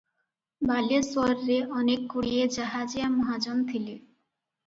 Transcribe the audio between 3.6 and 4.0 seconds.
ଥିଲେ।